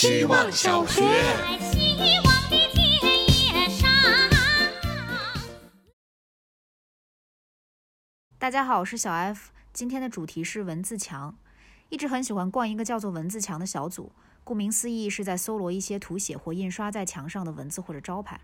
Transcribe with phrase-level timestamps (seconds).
[0.00, 1.02] 希望小学。
[1.60, 2.90] 希望的田
[3.28, 3.86] 野上。
[8.38, 11.36] 大家好，我是小 F，今天的主题是文字墙。
[11.90, 14.10] 一直很喜欢逛一个叫做文字墙的小组，
[14.42, 18.40] 顾名思义是在搜罗一些涂写或印刷在墙上的文字或者招牌。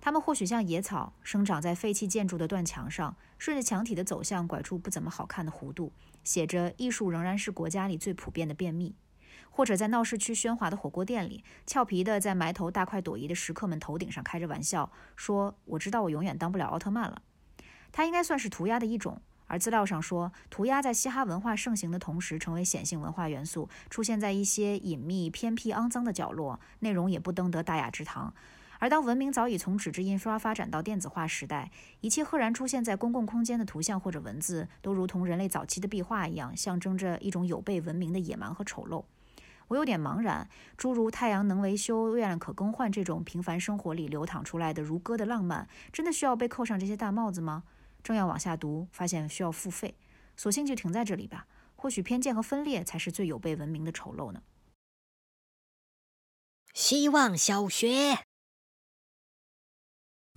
[0.00, 5.92] 它们或许像野草，生长在废弃建筑的断墙上，顺着墙体的走向拐出不怎么好看的弧度，
[6.22, 8.94] 写着“艺术仍然是国家里最普遍的便秘”。
[9.56, 17.22] 或者在闹市区喧哗的火锅店里，俏皮的在埋头大快朵颐的食客们头顶上开着玩笑，说：“我知道我永远当不了奥特曼了。”
[17.92, 19.22] 它应该算是涂鸦的一种。
[19.46, 28.34] 而资料上说，涂鸦在嘻哈文化盛行的同时，成为显性文化元素，出现在一些隐秘、偏僻、肮脏的角落，内容也不登得大雅之堂。
[28.80, 39.04] 而当文明早已从纸质印刷发展到电子化时代，一切赫然出现在公共空间的图像或者文字，都如同人类早期的壁画一样，象征着一种有悖文明的野蛮和丑陋。
[39.74, 47.64] 我有点茫然，诸如“太阳能维修，月亮可更换”这种平凡生活里流淌出来的如歌的浪漫，真的需要被扣上这些大帽子吗？
[48.00, 49.96] 正要往下读，发现需要付费，
[50.36, 51.48] 索性就停在这里吧。
[51.74, 54.42] 或许偏见和分裂才是最有悖文明的丑陋呢。
[56.72, 58.23] 希望小学。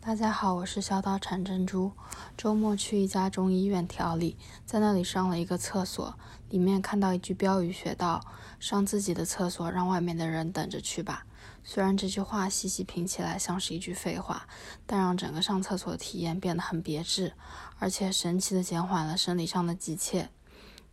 [0.08, 1.92] 大家好，我是小岛产珍珠。
[2.38, 8.22] 周末去一家中医院调理，在那里上了一个厕所，里面看到一句标语，写道
[8.58, 11.26] ：“上自己的厕所，让外面的人等着去吧。”
[11.62, 14.48] 虽然这句话细细品起来像是一句废话，
[14.86, 17.34] 但让整个上厕所的体验变得很别致，
[17.78, 20.30] 而且神奇的减缓了生理上的急切。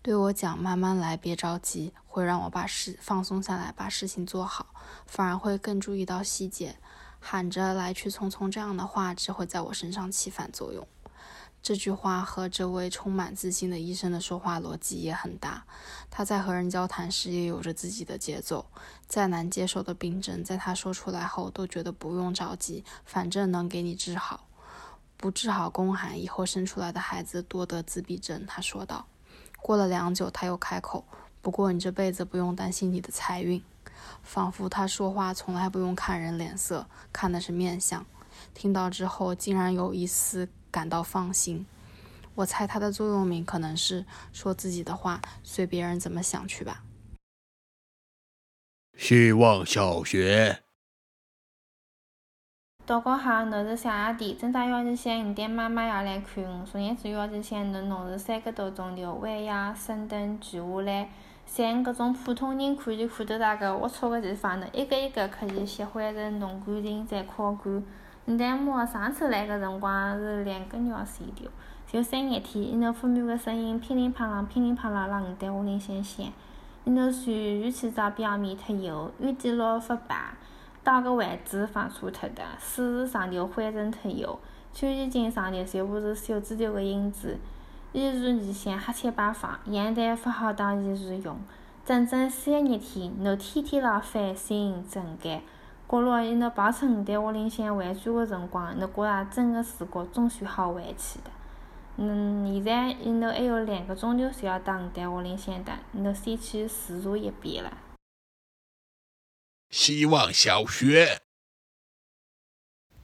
[0.03, 4.75] 对我讲慢慢来，别着急，会让我把事放松下来，把事情做好，
[5.07, 6.75] 反而会更注意到细节。
[7.27, 10.87] 喊着来去匆匆这样的话，只会在我身上起反作用。
[11.63, 15.65] 这句话和这位充满自信的医生的说话逻辑也很搭。
[16.11, 18.67] 他在和人交谈时也有着自己的节奏。
[19.07, 24.47] 再难接受的病症，在他说出来后，都觉得不用着急，反正能给你治好。
[25.17, 28.45] 不治好宫寒，以后生出来的孩子多得自闭症。
[28.45, 29.07] 他说道。
[29.63, 31.07] 过了良久，他又开口
[31.41, 33.63] ：“不过你这辈子不用担心你的财运。”
[34.23, 38.05] 仿佛他说话从来不用看人脸色，看的是面相。
[38.53, 41.67] 听到之后，竟然有一丝感到放心。
[42.35, 46.83] 我猜他的座右铭可能是说自己的话，随别人怎么想去吧。
[48.97, 50.61] 希望小学。
[52.87, 54.35] 大家好，我是小阿弟。
[54.35, 56.67] 正大幼儿园五点妈妈要来看我。
[56.67, 61.09] 昨日子幼儿园侬弄是三个多钟头，弯腰深蹲举下来，
[61.47, 67.83] 像搿种普通人可以看得到个龌龊个地方呢，一个一个可以喜欢的弄干净在考干。
[68.25, 71.51] 你但我上次来个辰光是两个月前头，
[71.87, 76.27] 就三日天，伊那负面个声音噼里啪啦噼里啪啦让我在屋里想想，
[76.85, 80.17] 伊那水鱼洗澡表面特油，雨底落发白，
[80.83, 84.41] 到个位置放错特的，水池上头灰尘特油，
[84.73, 87.39] 秋衣经常头全部是小指头个影子。
[87.95, 91.39] 衣橱里向黑漆摆放，阳台勿好当衣橱用，
[91.87, 95.41] 整整三日天，侬天天辣翻新整改。
[95.87, 101.31] 过了伊侬跑出五代屋里向玩转个辰光，侬觉着整个世界总算好回去的。
[101.99, 107.79] 嗯，现在伊侬还有两个钟头就要到五代屋里向的，侬先去自查一遍了。
[109.71, 111.21] 希望小学。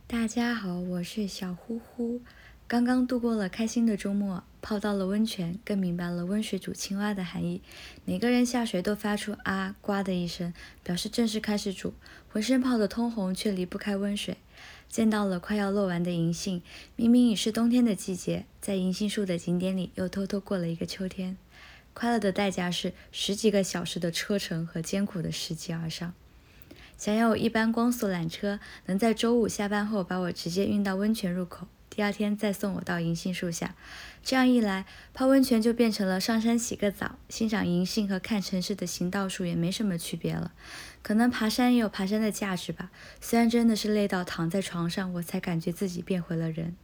[0.09, 2.21] 大家好，我是小呼呼。
[2.70, 7.62] 刚刚度过了开心的周末，泡到了温泉，更明白了温水煮青蛙的含义。
[8.04, 10.54] 每个人下水都发出啊呱的一声，
[10.84, 11.92] 表示正式开始煮。
[12.28, 14.36] 浑身泡得通红，却离不开温水。
[14.88, 16.62] 见到了快要落完的银杏，
[16.94, 21.37] 明明已是冬天的季节，在银杏树的景点里又偷偷过了一个秋天。
[21.92, 26.14] 快乐的代价是十几个小时的车程和艰苦的拾级而上。
[26.97, 31.66] 想要有一班光速缆车，能在周五下班后把我直接运到温泉入口。
[31.91, 33.75] 第二天再送我到银杏树下，
[34.23, 40.53] 这样一来，泡温泉就变成了上山洗个澡，欣赏银杏和看城市的行道树也没什么区别了。
[41.03, 46.76] 可能爬山也有爬山的价值吧，虽然真的是累到躺在床上，我才感觉自己变回了人。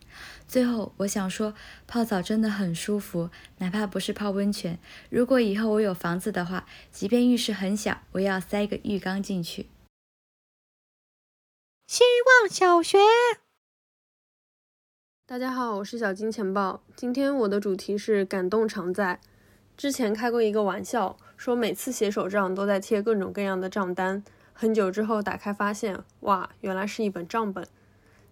[0.48, 1.54] 最后，我想说，
[1.86, 4.78] 泡澡真的很舒服，哪怕不是泡温泉。
[5.08, 9.69] 如果以后我有房子的话，即便浴室很小，我也要塞一个浴缸进去。
[11.86, 12.02] 希
[12.42, 12.98] 望小学。
[15.28, 16.81] 大家好，我是小金钱豹。
[16.94, 19.19] 今天我的主题是感动常在。
[19.76, 24.23] 之前开过一个玩笑，说每次写手账都在贴各种各样的账单。
[24.52, 27.67] 很久之后打开发现，哇，原来是一本账本。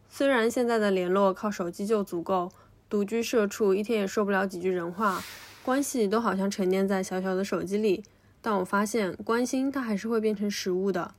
[0.08, 2.52] 虽然现在的联络靠手机就足够，
[2.88, 5.20] 独居社畜一天也说不了几句人话，
[5.64, 8.04] 关系都好像沉淀在小小的手机里。
[8.40, 11.12] 但我发现，关心它还是会变成实物的。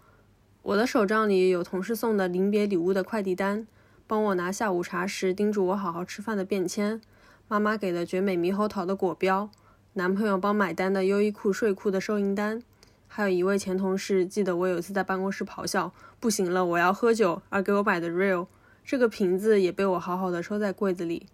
[0.61, 3.67] 我的手账里有同事送的临别礼物的快递单，
[4.07, 7.01] 帮我拿下午茶时叮嘱我好好吃饭的便签，
[7.47, 9.49] 妈妈给的绝美猕猴桃的果标，
[9.93, 12.61] 男朋友帮买单的优衣库睡裤的收银单，
[13.07, 18.45] 还有一位前同事记得我有一次在办公室咆哮“不行了，我要喝酒”而给我买的 Real，
[18.83, 21.25] 这个瓶子也被我好好的收在柜子里。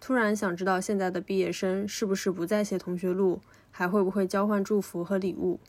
[0.00, 3.40] 突然想知道现在的毕业生是不是不再写同学录，
[3.70, 5.60] 还会不会交换祝福和礼物？